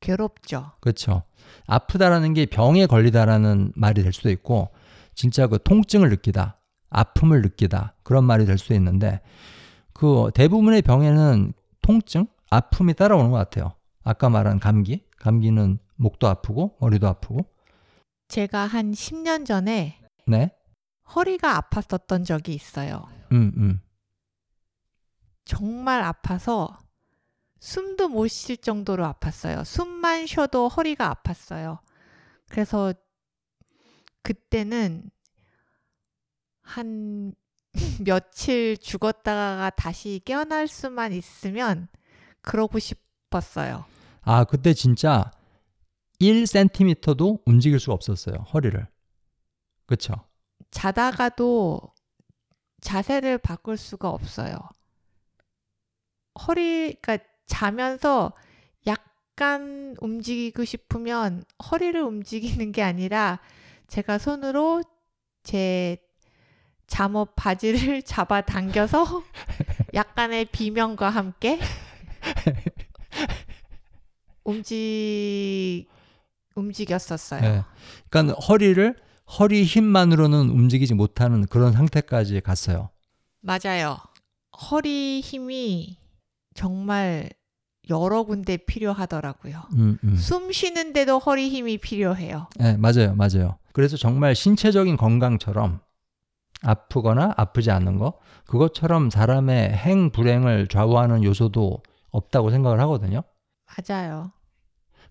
괴롭죠. 0.02 0.72
그렇죠. 0.82 1.24
아프다라는 1.68 2.34
게 2.34 2.46
병에 2.46 2.86
걸리다라는 2.86 3.72
말이 3.76 4.04
될 4.04 4.12
수도 4.12 4.30
있고 4.30 4.70
진짜 5.16 5.48
그 5.48 5.60
통증을 5.64 6.10
느끼다, 6.10 6.60
아픔을 6.90 7.42
느끼다 7.42 7.96
그런 8.04 8.26
말이 8.26 8.46
될 8.46 8.58
수도 8.58 8.74
있는데 8.74 9.22
그 9.94 10.32
대부분의 10.34 10.82
병에는 10.82 11.54
통증, 11.82 12.28
아픔이 12.50 12.94
따라오는 12.94 13.32
것 13.32 13.38
같아요. 13.38 13.74
아까 14.04 14.30
말한 14.30 14.60
감기, 14.60 15.06
감기는 15.20 15.80
목도 15.96 16.28
아프고 16.28 16.76
머리도 16.80 17.08
아프고. 17.08 17.46
제가 18.28 18.66
한 18.66 18.92
10년 18.92 19.46
전에 19.46 20.00
네, 20.26 20.52
허리가 21.16 21.60
아팠었던 21.60 22.26
적이 22.26 22.54
있어요. 22.56 23.08
음, 23.32 23.52
음. 23.58 23.82
정말 25.46 26.02
아파서 26.02 26.78
숨도 27.62 28.10
못 28.10 28.28
쉴 28.28 28.58
정도로 28.58 29.06
아팠어요. 29.06 29.64
숨만 29.64 30.26
쉬어도 30.26 30.68
허리가 30.68 31.14
아팠어요. 31.14 31.80
그래서 32.50 32.94
그때는 34.24 35.10
한 36.62 37.34
며칠 38.04 38.78
죽었다가 38.78 39.70
다시 39.72 40.22
깨어날 40.26 40.68
수만 40.68 41.14
있으면 41.14 41.88
그러고 42.42 42.80
싶었어요. 42.80 43.86
아 44.24 44.44
그때 44.44 44.74
진짜 44.74 45.32
1cm도 46.20 47.42
움직일 47.46 47.80
수가 47.80 47.94
없었어요 47.94 48.38
허리를. 48.54 48.88
그렇죠. 49.86 50.16
자다가도 50.72 51.80
자세를 52.82 53.38
바꿀 53.38 53.78
수가 53.78 54.10
없어요. 54.10 54.58
허리가 56.48 57.18
자면서 57.46 58.34
약간 58.88 59.96
움직이고 60.00 60.66
싶으면 60.66 61.44
허리를 61.72 62.00
움직이는 62.02 62.72
게 62.72 62.84
아니라 62.84 63.40
제가 63.88 64.18
손으로 64.18 64.84
제 65.44 65.98
잠옷 66.88 67.36
바지를 67.36 68.04
잡아 68.04 68.42
당겨서 68.42 69.24
약간의 69.94 70.46
비명과 70.46 71.10
함께 71.10 71.60
움직 74.44 75.88
움직였었어요. 76.56 77.42
네. 77.42 77.64
그러니까 78.10 78.40
허리를 78.40 78.96
허리 79.40 79.64
힘만으로는 79.64 80.50
움직이지 80.50 80.94
못하는 80.94 81.46
그런 81.46 81.72
상태까지 81.72 82.42
갔어요. 82.42 82.90
맞아요. 83.40 83.98
허리 84.70 85.22
힘이 85.22 86.01
정말 86.54 87.30
여러 87.90 88.24
군데 88.24 88.58
필요하더라고요. 88.58 89.64
음, 89.74 89.98
음. 90.04 90.16
숨 90.16 90.52
쉬는데도 90.52 91.20
허리 91.20 91.50
힘이 91.50 91.78
필요해요. 91.78 92.48
네, 92.58 92.78
맞아요, 92.78 93.16
맞아요. 93.16 93.58
그래서 93.74 93.98
정말 93.98 94.36
신체적인 94.36 94.98
건강처럼 94.98 95.80
아프거나 96.64 97.34
아프지 97.38 97.72
않는 97.72 97.98
거 97.98 98.14
그것처럼 98.46 99.10
사람의 99.10 99.72
행 99.74 100.12
불행을 100.12 100.68
좌우하는 100.68 101.24
요소도 101.24 101.82
없다고 102.12 102.52
생각을 102.52 102.80
하거든요. 102.82 103.24
맞아요. 103.66 104.32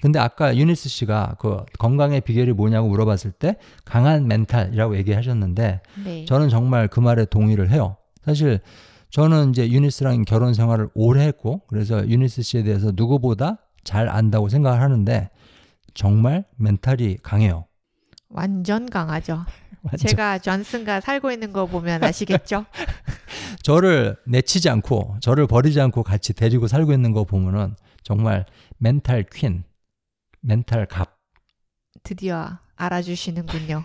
근데 0.00 0.18
아까 0.18 0.56
유니스 0.56 0.88
씨가 0.88 1.36
그 1.38 1.64
건강의 1.78 2.22
비결이 2.22 2.52
뭐냐고 2.52 2.88
물어봤을 2.88 3.32
때 3.32 3.56
강한 3.84 4.28
멘탈이라고 4.28 4.96
얘기하셨는데 4.96 5.82
네. 6.04 6.24
저는 6.24 6.48
정말 6.48 6.88
그 6.88 7.00
말에 7.00 7.26
동의를 7.26 7.70
해요. 7.70 7.96
사실 8.24 8.60
저는 9.10 9.50
이제 9.50 9.68
유니스랑 9.68 10.24
결혼 10.24 10.54
생활을 10.54 10.88
오래 10.94 11.24
했고 11.26 11.62
그래서 11.66 12.06
유니스 12.08 12.42
씨에 12.42 12.62
대해서 12.62 12.92
누구보다 12.94 13.58
잘 13.82 14.08
안다고 14.08 14.48
생각을 14.48 14.80
하는데 14.80 15.30
정말 15.94 16.44
멘탈이 16.56 17.18
강해요. 17.22 17.66
완전 18.28 18.88
강하죠. 18.88 19.44
완전. 19.82 19.98
제가 19.98 20.38
존슨과 20.38 21.00
살고 21.00 21.32
있는 21.32 21.52
거 21.52 21.66
보면 21.66 22.04
아시겠죠? 22.04 22.66
저를 23.62 24.16
내치지 24.26 24.68
않고 24.70 25.16
저를 25.20 25.46
버리지 25.46 25.80
않고 25.80 26.02
같이 26.02 26.32
데리고 26.32 26.68
살고 26.68 26.92
있는 26.92 27.12
거 27.12 27.24
보면은 27.24 27.74
정말 28.02 28.46
멘탈 28.78 29.24
퀸, 29.24 29.64
멘탈 30.40 30.86
갑. 30.86 31.18
드디어 32.02 32.58
알아주시는군요. 32.76 33.84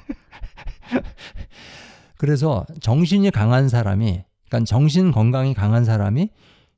그래서 2.17 2.65
정신이 2.79 3.31
강한 3.31 3.67
사람이, 3.67 4.23
그러니까 4.47 4.65
정신 4.65 5.12
건강이 5.12 5.53
강한 5.53 5.86
사람이 5.86 6.29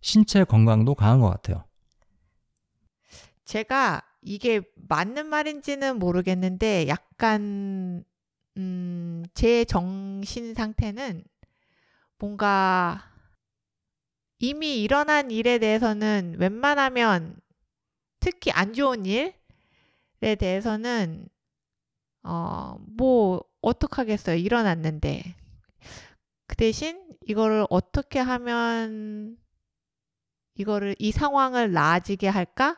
신체 0.01 0.43
건강도 0.43 0.95
강한 0.95 1.19
것 1.19 1.29
같아요. 1.29 1.63
제가 3.45 4.01
이게 4.21 4.61
맞는 4.75 5.27
말인지는 5.27 5.99
모르겠는데 5.99 6.87
약간 6.87 8.03
음, 8.57 9.23
제 9.33 9.63
정신 9.65 10.53
상태는 10.53 11.23
뭔가 12.19 13.03
이미 14.39 14.81
일어난 14.81 15.31
일에 15.31 15.59
대해서는 15.59 16.35
웬만하면 16.39 17.39
특히 18.19 18.51
안 18.51 18.73
좋은 18.73 19.05
일에 19.05 19.33
대해서는 20.37 21.29
어, 22.23 22.77
뭐 22.85 23.41
어떡하겠어요. 23.61 24.35
일어났는데. 24.35 25.36
그 26.47 26.55
대신 26.55 26.99
이거를 27.25 27.65
어떻게 27.69 28.19
하면 28.19 29.37
이거를 30.55 30.95
이 30.97 31.11
상황을 31.11 31.71
나아지게 31.71 32.27
할까? 32.27 32.77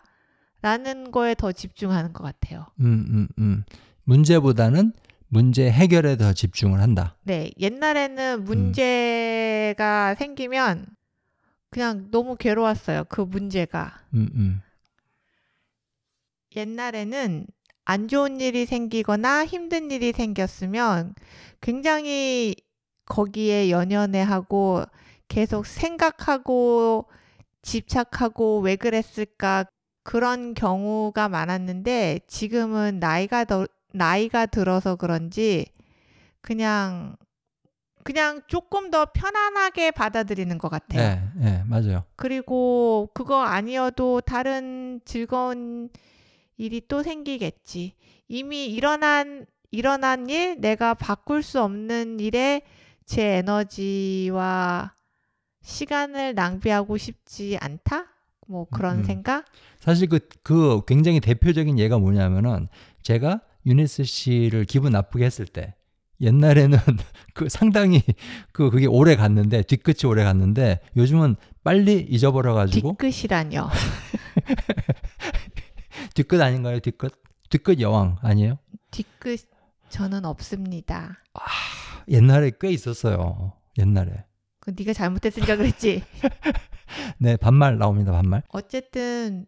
라는 0.62 1.12
거에 1.12 1.36
더 1.36 1.54
집중하는 1.54 2.12
것 2.12 2.24
같아요. 2.24 2.66
음, 2.82 3.06
음, 3.10 3.28
음. 3.38 3.64
문제보다는 4.04 4.92
문제 5.30 5.72
해결에 5.72 6.18
더 6.18 6.34
집중을 6.34 6.82
한다. 6.82 7.16
네, 7.24 7.52
옛날에는 7.58 8.44
문제가 8.44 10.16
생기면 10.16 10.88
그냥 11.70 12.10
너무 12.12 12.36
괴로웠어요. 12.36 13.06
그 13.08 13.22
문제가. 13.22 14.02
음, 14.14 14.28
음. 14.34 14.62
옛날에는 16.56 17.46
안 17.86 18.08
좋은 18.08 18.42
일이 18.42 18.66
생기거나 18.66 19.46
힘든 19.46 19.92
일이 19.92 20.12
생겼으면 20.12 21.14
굉장히 21.62 22.56
거기에 23.10 23.70
연연해 23.70 24.22
하고 24.22 24.86
계속 25.28 25.66
생각하고 25.66 27.06
집착하고 27.62 28.62
왜 28.62 28.78
그랬을까 28.78 29.66
그런 30.04 30.54
경우가 30.54 31.28
많았는데 31.28 32.22
지금은 32.28 33.00
나이가 33.00 33.44
더, 33.44 33.68
나이가 33.94 34.46
들어서 34.46 34.96
그런지 34.96 35.66
그냥 36.42 37.18
그냥 38.04 38.42
조금 38.48 38.90
더 38.92 39.06
편안하게 39.14 39.92
받아들이는 39.92 40.58
것 40.58 40.70
같아요. 40.70 41.02
네, 41.02 41.22
네, 41.36 41.64
맞아요. 41.68 42.06
그리고 42.16 43.10
그거 43.14 43.42
아니어도 43.42 44.22
다른 44.22 45.02
즐거운 45.04 45.90
일이 46.58 46.82
또 46.88 47.04
생기겠지. 47.04 47.94
이미 48.28 48.68
일어난 48.68 49.46
일어난 49.72 50.30
일, 50.30 50.60
내가 50.60 50.94
바꿀 50.94 51.44
수 51.44 51.62
없는 51.62 52.20
일에 52.20 52.62
제 53.10 53.38
에너지와 53.38 54.94
시간을 55.64 56.36
낭비하고 56.36 56.98
싶지 56.98 57.58
않다? 57.60 58.06
뭐 58.48 58.68
그런 58.70 59.00
음. 59.00 59.04
생각? 59.04 59.46
사실 59.80 60.08
그, 60.08 60.20
그 60.44 60.82
굉장히 60.86 61.20
대표적인 61.20 61.80
예가 61.80 61.98
뭐냐면은 61.98 62.68
제가 63.02 63.42
유니스 63.66 64.04
씨를 64.04 64.66
기분 64.66 64.92
나쁘게 64.92 65.26
했을 65.26 65.48
때 65.48 65.74
옛날에는 66.22 66.78
그 67.34 67.50
상당히 67.50 68.04
그 68.52 68.70
그게 68.70 68.86
오래 68.86 69.16
갔는데 69.16 69.64
뒤끝이 69.64 70.08
오래 70.08 70.24
갔는데 70.24 70.80
요즘은 70.96 71.36
빨리 71.64 72.02
잊어버려 72.02 72.54
가지고 72.54 72.96
뒤끝이라뇨. 73.00 73.70
뒤끝 76.14 76.40
아닌가요? 76.40 76.80
뒤끝? 76.80 77.12
뒤끝 77.50 77.80
여왕 77.80 78.20
아니에요? 78.22 78.60
뒤끝 78.92 79.50
저는 79.90 80.26
없습니다. 80.26 81.18
옛날에 82.10 82.52
꽤 82.60 82.70
있었어요. 82.70 83.54
옛날에. 83.78 84.26
그 84.60 84.74
네가 84.78 84.94
잘못했으니까 84.94 85.56
그랬지. 85.56 86.04
네, 87.20 87.38
반말 87.38 87.78
나옵니다. 87.78 88.12
반말. 88.12 88.44
어쨌든 88.50 89.46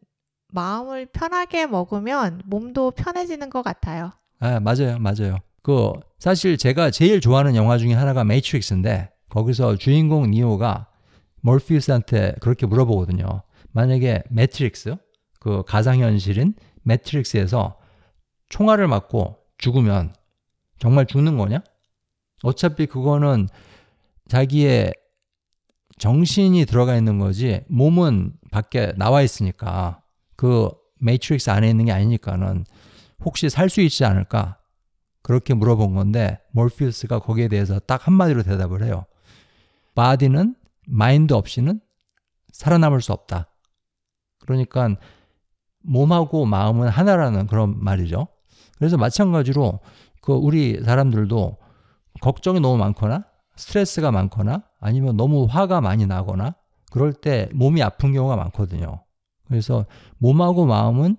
마음을 0.54 1.06
편하게 1.08 1.66
먹으면 1.66 2.42
몸도 2.46 2.92
편해지는 2.92 3.50
것 3.50 3.62
같아요. 3.62 4.12
아, 4.40 4.60
맞아요. 4.60 4.98
맞아요. 5.00 5.38
그 5.64 5.94
사실 6.20 6.58
제가 6.58 6.92
제일 6.92 7.22
좋아하는 7.22 7.56
영화 7.56 7.78
중에 7.78 7.94
하나가 7.94 8.24
매트릭스인데 8.24 9.12
거기서 9.30 9.78
주인공 9.78 10.32
니오가 10.32 10.88
몰피우스한테 11.42 12.36
그렇게 12.42 12.66
물어보거든요. 12.66 13.44
만약에 13.72 14.24
매트릭스 14.30 14.96
그 15.40 15.64
가상현실인 15.66 16.56
매트릭스에서 16.84 17.80
총알을 18.50 18.88
맞고 18.88 19.38
죽으면 19.58 20.14
정말 20.80 21.06
죽는 21.06 21.38
거냐? 21.38 21.64
어차피 22.44 22.86
그거는 22.86 23.48
자기의 24.28 24.94
정신이 25.98 26.66
들어가 26.66 26.96
있는 26.96 27.20
거지 27.20 27.62
몸은 27.68 28.34
밖에 28.52 28.94
나와 28.98 29.22
있으니까 29.22 30.02
그 30.36 30.70
매트릭스 31.00 31.50
안에 31.50 31.70
있는 31.70 31.86
게 31.86 31.92
아니니까는 31.92 32.66
혹시 33.24 33.50
살 33.50 33.70
수 33.70 33.82
있지 33.82 34.04
않을까? 34.06 34.58
그렇게 35.22 35.54
물어본 35.54 35.94
건데 35.94 36.40
몰피우스가 36.52 37.20
거기에 37.20 37.48
대해서 37.48 37.80
딱 37.80 38.08
한마디로 38.08 38.42
대답을 38.44 38.84
해요. 38.84 39.06
body는 39.94 40.56
mind 40.88 41.34
없이는 41.34 41.80
살아남을 42.52 43.02
수 43.02 43.14
없다. 43.14 43.48
그러니까 44.40 44.96
몸하고 45.84 46.46
마음은 46.46 46.88
하나라는 46.88 47.46
그런 47.48 47.84
말이죠. 47.84 48.28
그래서 48.78 48.98
마찬가지로 48.98 49.80
그 50.22 50.34
우리 50.34 50.82
사람들도 50.84 51.58
걱정이 52.22 52.60
너무 52.60 52.78
많거나 52.78 53.26
스트레스가 53.58 54.12
많거나 54.12 54.64
아니면 54.80 55.18
너무 55.18 55.46
화가 55.50 55.82
많이 55.82 56.06
나거나 56.06 56.56
그럴 56.92 57.14
때 57.14 57.50
몸이 57.54 57.82
아픈 57.84 58.14
경우가 58.14 58.36
많거든요. 58.36 59.04
그래서 59.48 59.86
몸하고 60.18 60.66
마음은 60.66 61.18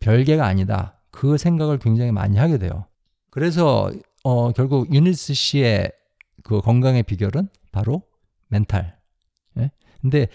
별개가 0.00 0.46
아니다. 0.46 1.00
그 1.10 1.38
생각을 1.38 1.78
굉장히 1.78 2.12
많이 2.12 2.36
하게 2.36 2.58
돼요. 2.58 2.86
그래서 3.30 3.90
어, 4.22 4.52
결국 4.52 4.92
유니스 4.92 5.34
씨의 5.34 5.92
그 6.42 6.60
건강의 6.60 7.02
비결은 7.02 7.48
바로 7.72 8.02
멘탈. 8.48 8.96
예? 9.58 9.70
근데 10.00 10.28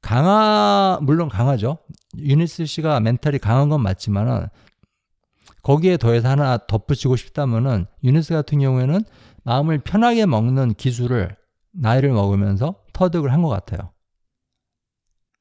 강하 0.00 0.98
물론 1.02 1.28
강하죠. 1.28 1.78
유니스 2.16 2.66
씨가 2.66 3.00
멘탈이 3.00 3.38
강한 3.38 3.68
건 3.68 3.82
맞지만은 3.82 4.46
거기에 5.62 5.96
더해서 5.96 6.28
하나 6.28 6.58
덧붙이고 6.58 7.16
싶다면은 7.16 7.86
유니스 8.04 8.34
같은 8.34 8.60
경우에는 8.60 9.00
마음을 9.46 9.78
편하게 9.78 10.26
먹는 10.26 10.74
기술을 10.74 11.34
나이를 11.70 12.10
먹으면서 12.10 12.82
터득을 12.92 13.32
한 13.32 13.42
것 13.42 13.48
같아요. 13.48 13.92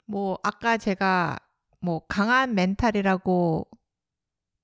뭐 0.06 0.38
아까 0.44 0.78
제가 0.78 1.38
뭐 1.82 2.02
강한 2.08 2.54
멘탈이라고 2.54 3.68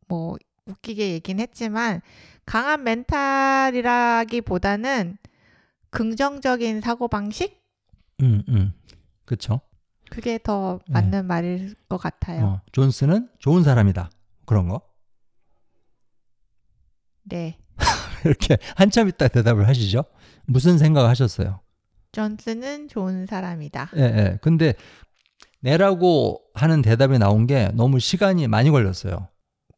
뭐 0.08 0.36
웃기게 0.68 1.14
얘긴 1.14 1.40
했지만 1.40 2.02
강한 2.46 2.84
멘탈이라기보다는 2.84 5.18
긍정적인 5.90 6.82
사고 6.82 7.08
방식? 7.08 7.60
음, 8.22 8.44
음. 8.48 8.74
그쵸. 9.26 9.62
그게 10.12 10.38
더 10.38 10.80
네. 10.88 10.94
맞는 10.94 11.26
말일 11.26 11.74
것 11.90 11.98
같아요. 11.98 12.46
어, 12.46 12.62
존스는 12.74 13.28
좋은 13.40 13.64
사람이다. 13.64 14.12
그런 14.46 14.68
거. 14.68 14.82
네. 17.24 17.58
이렇게 18.26 18.58
한참 18.76 19.08
있다 19.08 19.28
대답을 19.28 19.68
하시죠. 19.68 20.04
무슨 20.46 20.78
생각 20.78 21.08
하셨어요? 21.08 21.60
존스는 22.12 22.88
좋은 22.88 23.26
사람이다. 23.26 23.92
예, 23.96 24.02
예. 24.02 24.38
근데 24.42 24.74
내라고 25.62 26.42
하는 26.54 26.82
대답이 26.82 27.20
나온 27.20 27.48
게 27.48 27.70
너무 27.74 28.00
시간이 28.00 28.48
많이 28.48 28.70
걸렸어요. 28.70 29.28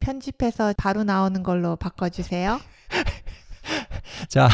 편집해서 0.00 0.74
바로 0.76 1.04
나오는 1.04 1.42
걸로 1.42 1.76
바꿔주세요. 1.76 2.60
자, 4.28 4.48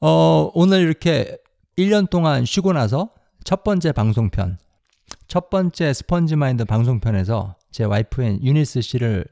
어, 0.00 0.50
오늘 0.54 0.80
이렇게 0.80 1.38
1년 1.78 2.10
동안 2.10 2.44
쉬고 2.44 2.72
나서 2.72 3.10
첫 3.44 3.64
번째 3.64 3.92
방송편, 3.92 4.58
첫 5.28 5.50
번째 5.50 5.92
스펀지 5.92 6.36
마인드 6.36 6.64
방송편에서 6.64 7.56
제 7.70 7.84
와이프인 7.84 8.42
유니스 8.42 8.80
씨를 8.80 9.24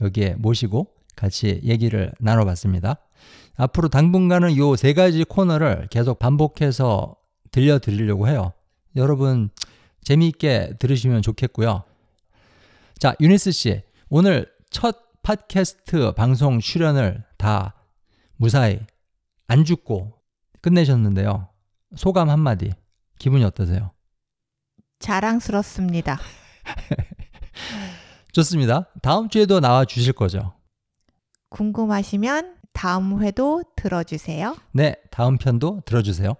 여기에 0.00 0.36
모시고 0.38 0.86
같이 1.20 1.60
얘기를 1.62 2.12
나눠봤습니다. 2.18 2.96
앞으로 3.56 3.88
당분간은 3.88 4.56
요세 4.56 4.94
가지 4.94 5.22
코너를 5.24 5.88
계속 5.90 6.18
반복해서 6.18 7.14
들려드리려고 7.50 8.26
해요. 8.26 8.54
여러분 8.96 9.50
재미있게 10.02 10.76
들으시면 10.78 11.20
좋겠고요. 11.20 11.84
자, 12.98 13.14
유니스 13.20 13.52
씨, 13.52 13.82
오늘 14.08 14.50
첫 14.70 14.96
팟캐스트 15.22 16.14
방송 16.14 16.58
출연을 16.58 17.22
다 17.36 17.74
무사히 18.36 18.80
안 19.46 19.66
죽고 19.66 20.14
끝내셨는데요. 20.62 21.48
소감 21.96 22.30
한마디. 22.30 22.70
기분이 23.18 23.44
어떠세요? 23.44 23.90
자랑스럽습니다. 25.00 26.18
좋습니다. 28.32 28.86
다음 29.02 29.28
주에도 29.28 29.60
나와 29.60 29.84
주실 29.84 30.14
거죠? 30.14 30.54
궁금하시면 31.50 32.56
다음 32.72 33.22
회도 33.22 33.62
들어주세요. 33.76 34.56
네, 34.72 34.96
다음 35.10 35.38
편도 35.38 35.82
들어주세요. 35.84 36.34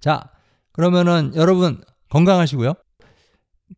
자, 0.00 0.30
그러면은 0.72 1.32
여러분 1.34 1.82
건강하시고요. 2.10 2.74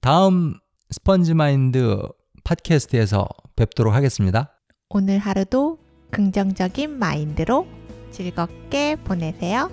다음 0.00 0.54
스펀지 0.90 1.34
마인드 1.34 1.98
팟캐스트에서 2.44 3.28
뵙도록 3.56 3.94
하겠습니다. 3.94 4.58
오늘 4.88 5.18
하루도 5.18 5.78
긍정적인 6.10 6.98
마인드로 6.98 7.66
즐겁게 8.10 8.96
보내세요. 8.96 9.70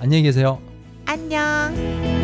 안녕히 0.00 0.22
계세요. 0.22 0.60
안녕! 1.06 2.17